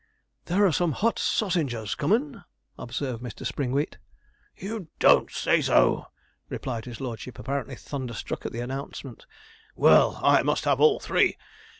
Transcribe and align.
'There 0.45 0.65
are 0.65 0.71
some 0.71 0.93
hot 0.93 1.19
sausingers 1.19 1.93
comin',' 1.93 2.43
observed 2.75 3.21
Mr. 3.21 3.45
Springwheat. 3.45 3.99
'You 4.55 4.87
don't 4.97 5.29
say 5.31 5.61
so,' 5.61 6.07
replied 6.49 6.85
his 6.85 6.99
lordship, 6.99 7.37
apparently 7.37 7.75
thunderstruck 7.75 8.43
at 8.43 8.51
the 8.51 8.61
announcement. 8.61 9.27
'Well, 9.75 10.19
I 10.23 10.41
must 10.41 10.65
have 10.65 10.81
all 10.81 10.99
three. 10.99 11.37